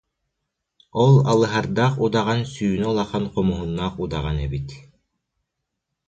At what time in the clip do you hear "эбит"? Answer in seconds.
4.45-4.67